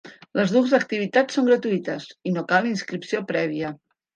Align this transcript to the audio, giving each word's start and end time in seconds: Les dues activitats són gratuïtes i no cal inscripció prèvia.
Les 0.37 0.53
dues 0.55 0.71
activitats 0.77 1.37
són 1.39 1.51
gratuïtes 1.51 2.09
i 2.31 2.35
no 2.39 2.45
cal 2.53 2.73
inscripció 2.73 3.25
prèvia. 3.35 3.75